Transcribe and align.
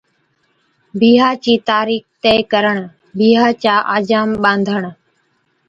بِيھا 0.99 1.29
چِي 1.43 1.53
تارِيخ 1.69 2.03
طئي 2.23 2.39
ڪرڻ 2.51 2.75
(بِيھا 3.17 3.47
چا 3.63 3.75
آجام 3.95 4.29
ٻانڌڻ) 4.43 4.83